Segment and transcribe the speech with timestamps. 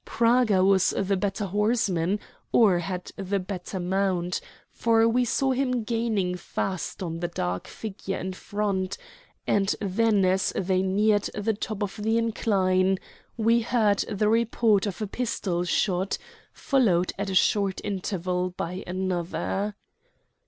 [0.03, 2.19] Praga was the better horseman
[2.51, 8.17] or had the better mount, for we saw him gaining fast on the dark figure
[8.17, 8.97] in front,
[9.45, 12.97] and then as they neared the top of the incline
[13.37, 16.17] we heard the report of a pistol shot,
[16.51, 19.75] followed at a short interval by another.